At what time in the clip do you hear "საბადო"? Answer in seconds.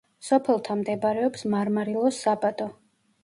2.25-2.69